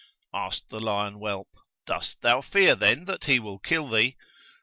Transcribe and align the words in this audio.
Asked 0.33 0.69
the 0.69 0.79
lion 0.79 1.13
whelp, 1.19 1.47
'Dost 1.85 2.21
thou 2.21 2.41
fear 2.41 2.73
then 2.73 3.05
that 3.05 3.25
he 3.25 3.39
will 3.39 3.59
kill 3.59 3.87
thee?' 3.87 4.17